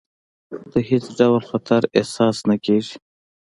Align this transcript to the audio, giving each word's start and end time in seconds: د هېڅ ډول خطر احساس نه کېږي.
د 0.71 0.73
هېڅ 0.89 1.05
ډول 1.19 1.39
خطر 1.49 1.81
احساس 1.97 2.37
نه 2.49 2.55
کېږي. 2.65 2.95